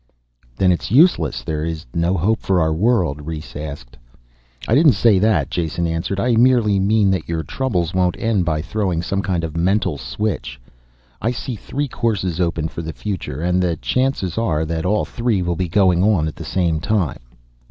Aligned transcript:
"Then 0.55 0.71
it's 0.71 0.89
useless 0.89 1.43
there's 1.43 1.85
no 1.93 2.17
hope 2.17 2.39
for 2.39 2.59
our 2.59 2.73
world?" 2.73 3.21
Rhes 3.27 3.55
asked. 3.55 3.99
"I 4.67 4.73
didn't 4.73 4.93
say 4.93 5.19
that," 5.19 5.51
Jason 5.51 5.85
answered. 5.85 6.19
"I 6.19 6.35
merely 6.37 6.79
mean 6.79 7.11
that 7.11 7.29
your 7.29 7.43
troubles 7.43 7.93
won't 7.93 8.17
end 8.17 8.43
by 8.43 8.63
throwing 8.63 9.03
some 9.03 9.21
kind 9.21 9.43
of 9.43 9.55
mental 9.55 9.99
switch. 9.99 10.59
I 11.21 11.29
see 11.29 11.55
three 11.55 11.87
courses 11.87 12.41
open 12.41 12.67
for 12.67 12.81
the 12.81 12.93
future, 12.93 13.41
and 13.41 13.61
the 13.61 13.77
chances 13.77 14.39
are 14.39 14.65
that 14.65 14.87
all 14.87 15.05
three 15.05 15.43
will 15.43 15.55
be 15.55 15.69
going 15.69 16.01
on 16.01 16.27
at 16.27 16.35
the 16.35 16.43
same 16.45 16.79
time. 16.79 17.19